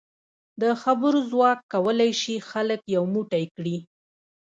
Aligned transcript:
د 0.61 0.63
خبرو 0.81 1.19
ځواک 1.31 1.59
کولای 1.73 2.11
شي 2.21 2.35
خلک 2.49 2.81
یو 2.95 3.03
موټی 3.13 3.43
کړي. 3.55 3.77